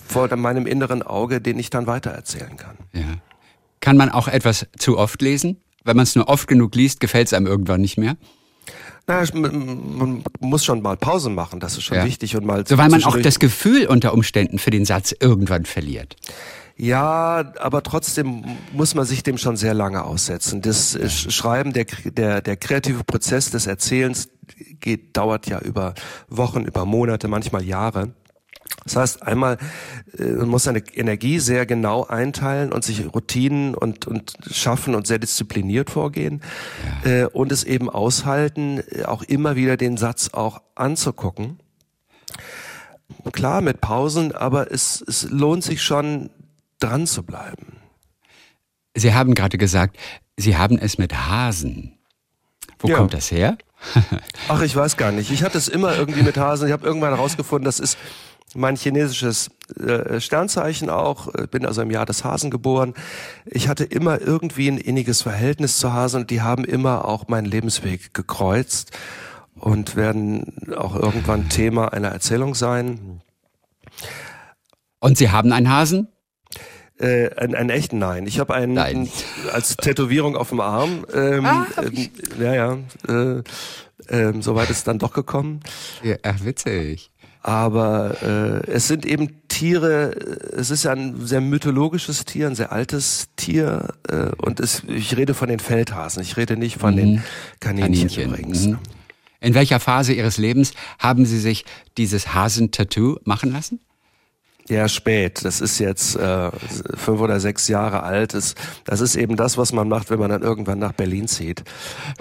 [0.06, 2.76] vor meinem inneren Auge, den ich dann weitererzählen kann.
[2.92, 3.16] Ja.
[3.80, 5.60] Kann man auch etwas zu oft lesen?
[5.84, 8.16] Wenn man es nur oft genug liest, gefällt es einem irgendwann nicht mehr?
[9.06, 12.04] Na, man muss schon mal Pause machen, das ist schon ja.
[12.04, 12.66] wichtig und mal.
[12.66, 16.16] So, weil man auch das Gefühl unter Umständen für den Satz irgendwann verliert.
[16.76, 20.60] Ja, aber trotzdem muss man sich dem schon sehr lange aussetzen.
[20.60, 20.98] Das
[21.32, 24.28] Schreiben, der, der, der kreative Prozess des Erzählens
[24.80, 25.94] geht, dauert ja über
[26.28, 28.12] Wochen, über Monate, manchmal Jahre.
[28.84, 29.58] Das heißt, einmal
[30.18, 35.06] äh, man muss seine Energie sehr genau einteilen und sich Routinen und, und schaffen und
[35.06, 36.42] sehr diszipliniert vorgehen
[37.04, 37.22] ja.
[37.22, 41.58] äh, und es eben aushalten, äh, auch immer wieder den Satz auch anzugucken.
[43.32, 46.30] Klar, mit Pausen, aber es, es lohnt sich schon,
[46.78, 47.78] dran zu bleiben.
[48.94, 49.98] Sie haben gerade gesagt,
[50.36, 51.98] Sie haben es mit Hasen.
[52.78, 52.96] Wo ja.
[52.96, 53.56] kommt das her?
[54.48, 55.30] Ach, ich weiß gar nicht.
[55.30, 56.66] Ich hatte es immer irgendwie mit Hasen.
[56.66, 57.96] Ich habe irgendwann herausgefunden, das ist
[58.54, 61.32] mein chinesisches äh, Sternzeichen auch.
[61.50, 62.94] Bin also im Jahr des Hasen geboren.
[63.46, 67.46] Ich hatte immer irgendwie ein inniges Verhältnis zu Hasen und die haben immer auch meinen
[67.46, 68.92] Lebensweg gekreuzt
[69.54, 73.20] und werden auch irgendwann Thema einer Erzählung sein.
[75.00, 76.08] Und Sie haben einen Hasen?
[76.98, 78.26] Äh, einen, einen echten Nein.
[78.26, 79.08] Ich habe einen Nein.
[79.52, 81.04] als Tätowierung auf dem Arm.
[81.12, 82.08] Ähm, ah, ähm,
[82.40, 82.78] ja, ja.
[83.08, 83.42] Äh,
[84.08, 85.60] äh, Soweit ist es dann doch gekommen.
[86.02, 87.10] Ja, ach, witzig.
[87.42, 90.10] Aber äh, es sind eben Tiere,
[90.56, 93.94] es ist ja ein sehr mythologisches Tier, ein sehr altes Tier.
[94.08, 96.98] Äh, und es, ich rede von den Feldhasen, ich rede nicht von mhm.
[96.98, 97.22] den
[97.60, 98.24] Kaninchen, Kaninchen.
[98.24, 98.66] übrigens.
[98.66, 98.78] Mhm.
[99.40, 101.64] In welcher Phase Ihres Lebens haben Sie sich
[101.98, 103.78] dieses Hasentattoo machen lassen?
[104.68, 105.44] Ja, spät.
[105.44, 106.50] Das ist jetzt äh,
[106.96, 108.34] fünf oder sechs Jahre alt.
[108.34, 111.62] Das, das ist eben das, was man macht, wenn man dann irgendwann nach Berlin zieht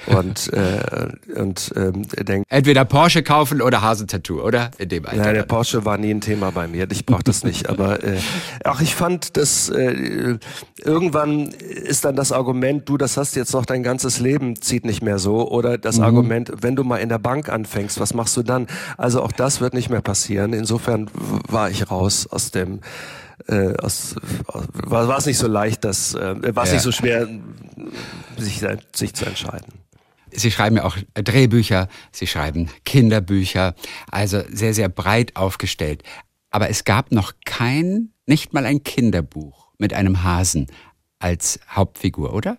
[0.06, 2.46] und äh, und ähm, denkt.
[2.50, 4.70] Entweder Porsche kaufen oder Hasentattoo, oder?
[4.78, 5.26] In dem Alter.
[5.26, 6.88] Ja, der Porsche war nie ein Thema bei mir.
[6.92, 7.68] Ich brauche das nicht.
[7.68, 8.18] Aber äh,
[8.64, 10.38] ach, ich fand, dass äh,
[10.84, 15.02] irgendwann ist dann das Argument, du, das hast jetzt noch dein ganzes Leben, zieht nicht
[15.02, 15.50] mehr so.
[15.50, 16.04] Oder das mhm.
[16.04, 18.68] Argument, wenn du mal in der Bank anfängst, was machst du dann?
[18.98, 20.54] Also auch das wird nicht mehr passieren.
[20.54, 21.10] Insofern
[21.50, 22.82] war ich raus aus dem
[23.48, 24.16] äh, aus,
[24.48, 26.76] war, war es nicht so leicht, dass äh, war es ja.
[26.76, 27.28] nicht so schwer,
[28.38, 29.74] sich, sich zu entscheiden.
[30.32, 33.74] Sie schreiben ja auch Drehbücher, Sie schreiben Kinderbücher,
[34.12, 36.04] also sehr, sehr breit aufgestellt.
[36.50, 40.68] Aber es gab noch kein, nicht mal ein Kinderbuch mit einem Hasen
[41.20, 42.58] als Hauptfigur, oder?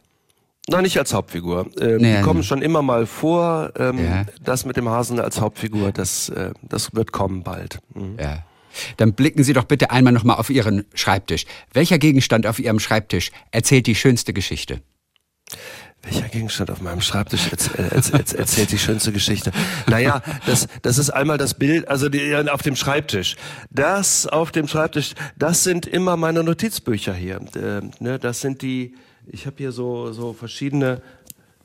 [0.68, 1.70] Nein, nicht als Hauptfigur.
[1.80, 3.72] Ähm, nee, die kommen schon immer mal vor.
[3.78, 4.24] Ähm, ja.
[4.42, 7.78] Das mit dem Hasen als Hauptfigur, das, äh, das wird kommen bald.
[7.94, 8.16] Mhm.
[8.18, 8.44] Ja.
[8.96, 11.46] Dann blicken Sie doch bitte einmal nochmal auf Ihren Schreibtisch.
[11.72, 14.80] Welcher Gegenstand auf Ihrem Schreibtisch erzählt die schönste Geschichte?
[16.02, 19.50] Welcher Gegenstand auf meinem Schreibtisch erzählt, erzählt, die schönste Geschichte?
[19.88, 23.36] Naja, das, das ist einmal das Bild, also die, auf dem Schreibtisch.
[23.70, 27.40] Das auf dem Schreibtisch, das sind immer meine Notizbücher hier.
[27.56, 28.94] Äh, ne, das sind die,
[29.26, 31.02] ich habe hier so, so verschiedene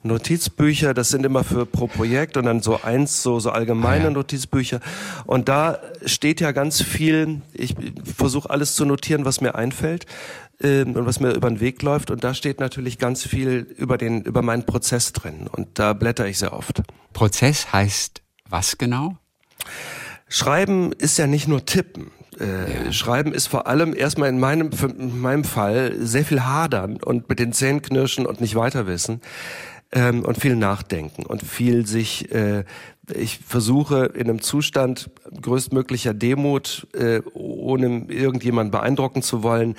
[0.03, 4.07] Notizbücher, das sind immer für pro Projekt und dann so eins, so, so allgemeine ah,
[4.07, 4.11] ja.
[4.11, 4.79] Notizbücher.
[5.25, 10.05] Und da steht ja ganz viel, ich versuche alles zu notieren, was mir einfällt
[10.59, 12.09] äh, und was mir über den Weg läuft.
[12.09, 15.47] Und da steht natürlich ganz viel über den, über meinen Prozess drin.
[15.47, 16.81] Und da blätter ich sehr oft.
[17.13, 19.17] Prozess heißt was genau?
[20.27, 22.11] Schreiben ist ja nicht nur tippen.
[22.39, 22.91] Äh, ja.
[22.91, 27.39] Schreiben ist vor allem erstmal in meinem, in meinem Fall sehr viel hadern und mit
[27.39, 29.21] den Zähnen knirschen und nicht weiter wissen
[29.91, 32.63] ähm, und viel nachdenken und viel sich, äh,
[33.13, 35.09] ich versuche in einem Zustand
[35.41, 39.75] größtmöglicher Demut, äh, ohne irgendjemanden beeindrucken zu wollen,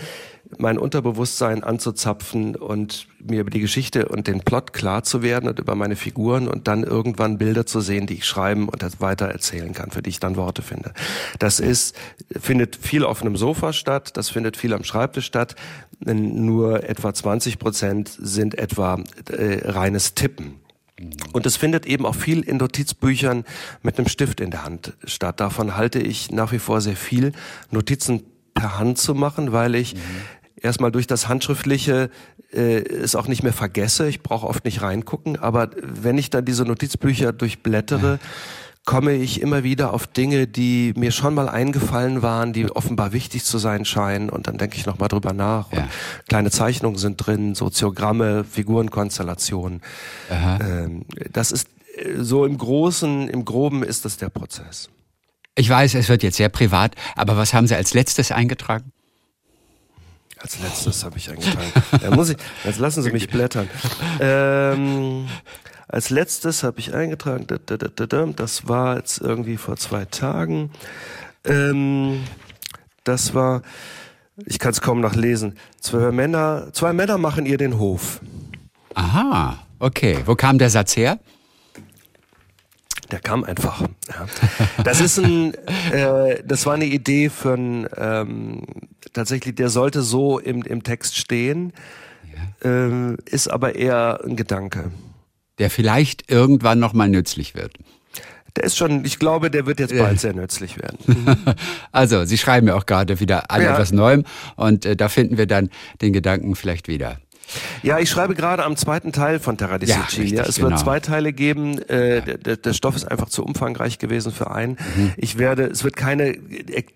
[0.59, 5.59] mein Unterbewusstsein anzuzapfen und mir über die Geschichte und den Plot klar zu werden und
[5.59, 9.27] über meine Figuren und dann irgendwann Bilder zu sehen, die ich schreiben und das weiter
[9.27, 10.93] erzählen kann, für die ich dann Worte finde.
[11.39, 11.97] Das ist,
[12.31, 15.57] findet viel auf einem Sofa statt, das findet viel am Schreibtisch statt.
[16.05, 18.99] Nur etwa 20 Prozent sind etwa
[19.31, 20.61] äh, reines Tippen.
[21.33, 23.45] Und es findet eben auch viel in Notizbüchern
[23.83, 25.41] mit einem Stift in der Hand statt.
[25.41, 27.33] Davon halte ich nach wie vor sehr viel,
[27.71, 28.23] Notizen
[28.55, 30.01] per Hand zu machen, weil ich mhm
[30.63, 32.11] erstmal durch das Handschriftliche
[32.53, 34.09] äh, es auch nicht mehr vergesse.
[34.09, 38.19] Ich brauche oft nicht reingucken, aber wenn ich dann diese Notizbücher durchblättere,
[38.85, 43.45] komme ich immer wieder auf Dinge, die mir schon mal eingefallen waren, die offenbar wichtig
[43.45, 45.73] zu sein scheinen und dann denke ich nochmal drüber nach.
[45.73, 45.89] Ja.
[46.29, 49.83] kleine Zeichnungen sind drin, Soziogramme, Figurenkonstellationen.
[50.61, 54.91] Ähm, das ist äh, so im Großen, im Groben ist das der Prozess.
[55.55, 58.93] Ich weiß, es wird jetzt sehr privat, aber was haben Sie als letztes eingetragen?
[60.43, 61.73] Als letztes habe ich eingetragen.
[62.01, 63.69] da muss ich, jetzt lassen Sie mich blättern.
[64.21, 65.29] Ähm,
[65.87, 67.47] als letztes habe ich eingetragen,
[68.37, 70.71] das war jetzt irgendwie vor zwei Tagen.
[71.45, 72.25] Ähm,
[73.05, 73.63] das war,
[74.47, 75.57] ich kann es kaum noch lesen.
[75.81, 78.21] Zwei Männer, zwei Männer machen ihr den Hof.
[78.95, 80.19] Aha, okay.
[80.27, 81.19] Wo kam der Satz her?
[83.13, 83.83] Der kam einfach.
[84.09, 84.27] Ja.
[84.83, 85.55] Das ist ein,
[85.93, 88.63] äh, das war eine Idee für ein, ähm,
[89.13, 91.73] tatsächlich, der sollte so im, im Text stehen,
[92.35, 92.71] ja.
[92.71, 94.91] ähm, ist aber eher ein Gedanke
[95.59, 97.75] der vielleicht irgendwann nochmal nützlich wird.
[98.57, 101.45] Der ist schon, ich glaube, der wird jetzt bald sehr nützlich werden.
[101.93, 103.73] also, Sie schreiben ja auch gerade wieder an ja.
[103.73, 104.25] etwas Neuem
[104.57, 105.71] und äh, da finden wir dann
[106.03, 107.19] den Gedanken vielleicht wieder.
[107.83, 110.43] Ja, ich schreibe gerade am zweiten Teil von Terra di Sicilia.
[110.43, 110.71] Ja, es genau.
[110.71, 111.81] wird zwei Teile geben.
[111.89, 112.37] Äh, ja.
[112.37, 114.79] der, der, Stoff ist einfach zu umfangreich gewesen für einen.
[114.97, 115.13] Mhm.
[115.17, 116.37] Ich werde, es wird keine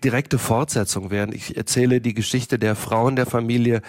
[0.03, 1.33] direkte Fortsetzung werden.
[1.33, 3.81] Ich erzähle die Geschichte der Frauen der Familie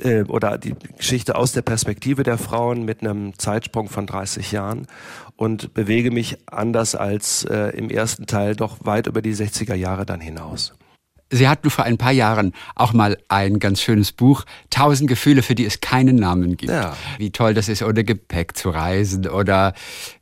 [0.00, 4.86] äh, oder die Geschichte aus der Perspektive der Frauen mit einem Zeitsprung von 30 Jahren
[5.36, 10.06] und bewege mich anders als äh, im ersten Teil doch weit über die 60er Jahre
[10.06, 10.74] dann hinaus.
[11.32, 15.54] Sie hatten vor ein paar Jahren auch mal ein ganz schönes Buch, Tausend Gefühle, für
[15.54, 16.70] die es keinen Namen gibt.
[16.70, 16.94] Ja.
[17.18, 19.72] Wie toll das ist, ohne Gepäck zu reisen oder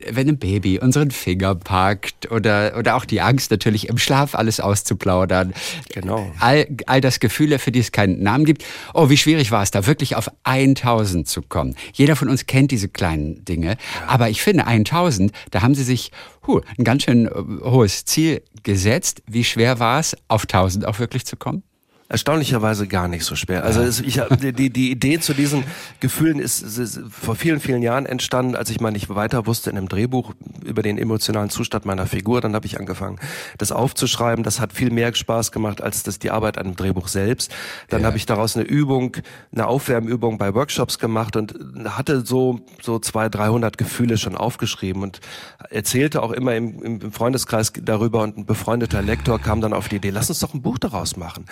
[0.09, 4.61] wenn ein Baby unseren Finger packt oder, oder auch die Angst natürlich im Schlaf alles
[4.61, 5.53] auszuplaudern.
[5.93, 6.31] Genau.
[6.39, 8.63] All, all das Gefühle, für die es keinen Namen gibt.
[8.93, 11.75] Oh, wie schwierig war es da, wirklich auf 1000 zu kommen.
[11.93, 13.71] Jeder von uns kennt diese kleinen Dinge.
[13.71, 13.77] Ja.
[14.07, 16.11] Aber ich finde 1000, da haben Sie sich
[16.47, 17.31] huh, ein ganz schön äh,
[17.63, 19.23] hohes Ziel gesetzt.
[19.27, 21.63] Wie schwer war es, auf 1000 auch wirklich zu kommen?
[22.11, 23.63] Erstaunlicherweise gar nicht so schwer.
[23.63, 25.63] Also es, ich die die Idee zu diesen
[26.01, 29.77] Gefühlen ist, ist, vor vielen vielen Jahren entstanden, als ich mal nicht weiter wusste in
[29.77, 30.33] einem Drehbuch
[30.65, 32.41] über den emotionalen Zustand meiner Figur.
[32.41, 33.17] Dann habe ich angefangen,
[33.57, 34.43] das aufzuschreiben.
[34.43, 37.53] Das hat viel mehr Spaß gemacht als das die Arbeit an dem Drehbuch selbst.
[37.87, 38.07] Dann ja.
[38.07, 39.15] habe ich daraus eine Übung,
[39.53, 45.21] eine Aufwärmübung bei Workshops gemacht und hatte so so zwei dreihundert Gefühle schon aufgeschrieben und
[45.69, 49.95] erzählte auch immer im, im Freundeskreis darüber und ein befreundeter Lektor kam dann auf die
[49.95, 51.45] Idee, lass uns doch ein Buch daraus machen.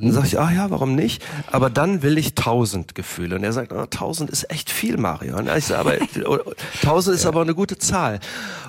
[0.00, 1.24] Dann sage ich, ah ja, warum nicht?
[1.50, 3.36] Aber dann will ich tausend Gefühle.
[3.36, 5.36] Und er sagt, ah, tausend ist echt viel, Mario.
[5.36, 6.44] Und ich sage, aber
[6.82, 8.20] tausend ist aber eine gute Zahl.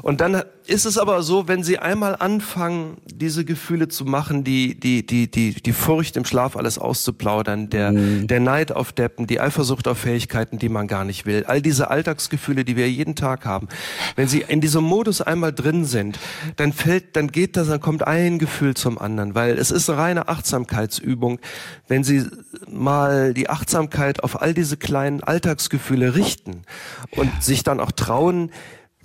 [0.01, 4.79] Und dann ist es aber so, wenn Sie einmal anfangen, diese Gefühle zu machen, die,
[4.79, 8.27] die, die, die, die Furcht im Schlaf alles auszuplaudern, der, mhm.
[8.27, 11.89] der Neid auf Deppen, die Eifersucht auf Fähigkeiten, die man gar nicht will, all diese
[11.89, 13.67] Alltagsgefühle, die wir jeden Tag haben.
[14.15, 16.19] Wenn Sie in diesem Modus einmal drin sind,
[16.57, 19.99] dann fällt, dann geht das, dann kommt ein Gefühl zum anderen, weil es ist eine
[19.99, 21.39] reine Achtsamkeitsübung.
[21.87, 22.25] Wenn Sie
[22.69, 26.63] mal die Achtsamkeit auf all diese kleinen Alltagsgefühle richten
[27.11, 28.51] und sich dann auch trauen,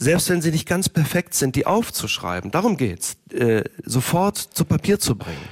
[0.02, 4.98] selbst wenn sie nicht ganz perfekt sind, die aufzuschreiben, darum geht's, äh, sofort zu Papier
[4.98, 5.48] zu bringen.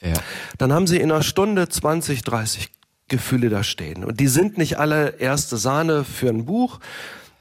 [0.00, 0.14] Ja.
[0.58, 2.70] Dann haben sie in einer Stunde 20, 30
[3.08, 4.04] Gefühle da stehen.
[4.04, 6.78] Und die sind nicht alle erste Sahne für ein Buch.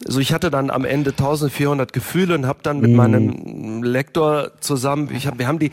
[0.06, 2.96] Also ich hatte dann am Ende 1400 Gefühle und habe dann mit mm.
[2.96, 5.72] meinem Lektor zusammen, ich hab, wir haben die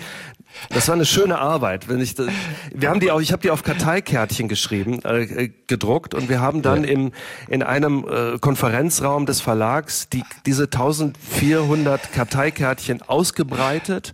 [0.70, 1.88] das war eine schöne Arbeit.
[1.88, 2.28] Wenn ich, das,
[2.74, 6.62] wir haben die auch, ich habe die auf Karteikärtchen geschrieben, äh, gedruckt und wir haben
[6.62, 6.90] dann ja.
[6.90, 7.12] im,
[7.48, 14.12] in einem äh, Konferenzraum des Verlags die, diese 1400 Karteikärtchen ausgebreitet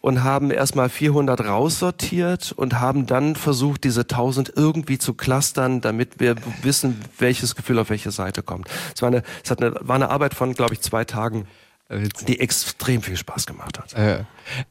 [0.00, 6.20] und haben erstmal 400 raussortiert und haben dann versucht, diese 1000 irgendwie zu clustern, damit
[6.20, 8.68] wir wissen, welches Gefühl auf welche Seite kommt.
[8.94, 11.46] Es war eine, es hat eine, war eine Arbeit von, glaube ich, zwei Tagen
[11.88, 13.94] die extrem viel Spaß gemacht hat.
[13.94, 14.24] Äh,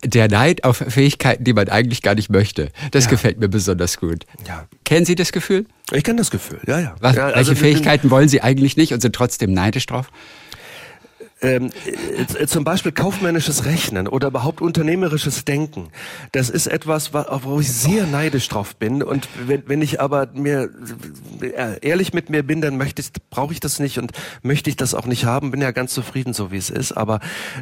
[0.04, 3.12] der Neid auf Fähigkeiten, die man eigentlich gar nicht möchte, das ja.
[3.12, 4.26] gefällt mir besonders gut.
[4.46, 4.68] Ja.
[4.84, 5.66] Kennen Sie das Gefühl?
[5.92, 6.96] Ich kenne das Gefühl, ja, ja.
[7.00, 10.12] Was, ja also welche Fähigkeiten wollen Sie eigentlich nicht und sind trotzdem neidisch drauf?
[11.46, 11.72] Ähm,
[12.16, 15.90] äh, zum Beispiel kaufmännisches Rechnen oder überhaupt unternehmerisches Denken.
[16.32, 19.04] Das ist etwas, wo ich sehr neidisch drauf bin.
[19.04, 20.70] Und wenn, wenn ich aber mir
[21.42, 24.76] äh, ehrlich mit mir bin, dann möchte ich, brauche ich das nicht und möchte ich
[24.76, 25.52] das auch nicht haben.
[25.52, 26.94] Bin ja ganz zufrieden, so wie es ist.
[26.94, 27.20] Aber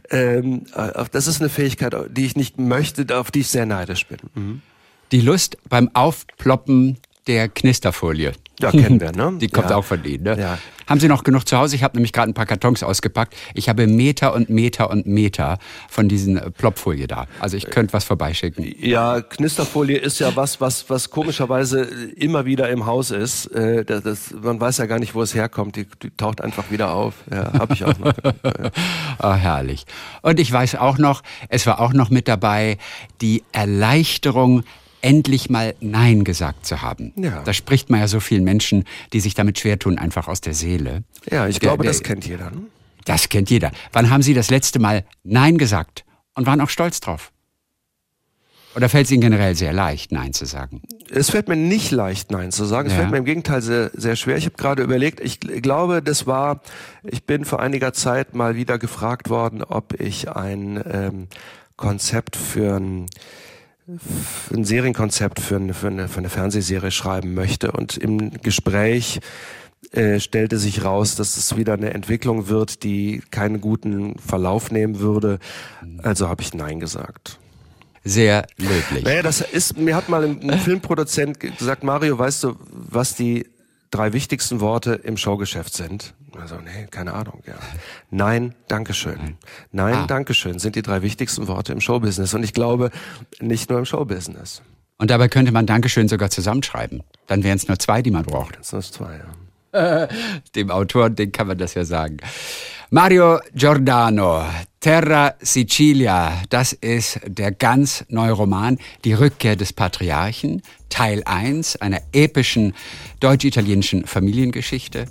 [0.09, 4.07] ähm, äh, das ist eine Fähigkeit, die ich nicht möchte, auf die ich sehr neidisch
[4.07, 4.17] bin.
[4.33, 4.61] Mhm.
[5.11, 8.33] Die Lust beim Aufploppen der Knisterfolie.
[8.59, 9.37] Ja, kennen wir, ne?
[9.41, 9.75] Die kommt ja.
[9.75, 10.39] auch von Ihnen, ne?
[10.39, 10.57] Ja.
[10.87, 11.75] Haben Sie noch genug zu Hause?
[11.75, 13.35] Ich habe nämlich gerade ein paar Kartons ausgepackt.
[13.53, 15.57] Ich habe Meter und Meter und Meter
[15.89, 17.25] von diesen äh, Plopfolie da.
[17.39, 18.75] Also ich könnte was vorbeischicken.
[18.79, 21.83] Ja, Knisterfolie ist ja was, was, was komischerweise
[22.15, 23.47] immer wieder im Haus ist.
[23.47, 25.75] Äh, das, das, man weiß ja gar nicht, wo es herkommt.
[25.77, 27.15] Die, die taucht einfach wieder auf.
[27.31, 28.13] Ja, habe ich auch noch.
[29.19, 29.85] oh, herrlich.
[30.21, 32.77] Und ich weiß auch noch, es war auch noch mit dabei
[33.21, 34.63] die Erleichterung
[35.03, 37.13] endlich mal Nein gesagt zu haben.
[37.15, 37.43] Ja.
[37.43, 40.53] Da spricht man ja so vielen Menschen, die sich damit schwer tun, einfach aus der
[40.53, 41.03] Seele.
[41.29, 42.51] Ja, ich der, glaube, der, das kennt jeder.
[42.51, 42.63] Ne?
[43.05, 43.71] Das kennt jeder.
[43.91, 47.31] Wann haben Sie das letzte Mal Nein gesagt und waren auch stolz drauf?
[48.75, 50.81] Oder fällt es Ihnen generell sehr leicht, Nein zu sagen?
[51.11, 52.87] Es fällt mir nicht leicht, Nein zu sagen.
[52.87, 52.99] Es ja.
[52.99, 54.37] fällt mir im Gegenteil sehr, sehr schwer.
[54.37, 56.61] Ich habe gerade überlegt, ich glaube, das war,
[57.03, 61.27] ich bin vor einiger Zeit mal wieder gefragt worden, ob ich ein ähm,
[61.75, 63.05] Konzept für ein
[64.53, 67.71] ein Serienkonzept für eine, für, eine, für eine Fernsehserie schreiben möchte.
[67.71, 69.19] Und im Gespräch
[69.91, 74.99] äh, stellte sich raus, dass es wieder eine Entwicklung wird, die keinen guten Verlauf nehmen
[74.99, 75.39] würde.
[76.01, 77.39] Also habe ich Nein gesagt.
[78.05, 79.03] Sehr löblich.
[79.03, 83.47] Naja, das ist, mir hat mal ein Filmproduzent gesagt, Mario, weißt du, was die
[83.91, 86.13] drei wichtigsten Worte im Showgeschäft sind?
[86.39, 87.55] Also, nee, keine Ahnung, ja.
[88.09, 89.17] Nein, Dankeschön.
[89.17, 89.37] Nein,
[89.71, 90.07] Nein ah.
[90.07, 92.33] Dankeschön sind die drei wichtigsten Worte im Showbusiness.
[92.33, 92.91] Und ich glaube,
[93.39, 94.61] nicht nur im Showbusiness.
[94.97, 97.03] Und dabei könnte man Dankeschön sogar zusammenschreiben.
[97.27, 98.57] Dann wären es nur zwei, die man braucht.
[98.57, 99.27] Das sind zwei, ja.
[100.55, 102.17] Dem Autor, den kann man das ja sagen.
[102.91, 104.45] Mario Giordano,
[104.79, 112.01] Terra Sicilia, das ist der ganz neue Roman, Die Rückkehr des Patriarchen, Teil 1 einer
[112.11, 112.75] epischen
[113.19, 115.07] deutsch-italienischen Familiengeschichte.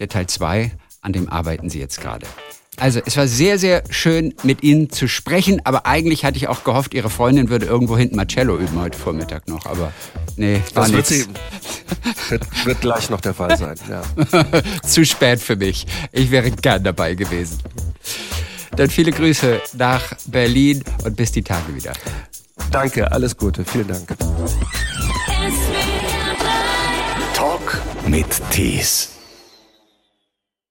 [0.00, 0.72] Der Teil 2,
[1.02, 2.26] an dem arbeiten Sie jetzt gerade.
[2.78, 6.64] Also, es war sehr, sehr schön, mit Ihnen zu sprechen, aber eigentlich hatte ich auch
[6.64, 9.92] gehofft, Ihre Freundin würde irgendwo hinten Marcello üben heute Vormittag noch, aber
[10.36, 11.26] nee, war das wird, sie,
[12.30, 14.02] wird, wird gleich noch der Fall sein, ja.
[14.82, 15.86] Zu spät für mich.
[16.12, 17.58] Ich wäre gern dabei gewesen.
[18.74, 21.92] Dann viele Grüße nach Berlin und bis die Tage wieder.
[22.70, 24.16] Danke, alles Gute, vielen Dank.
[27.34, 29.19] Talk mit Tees.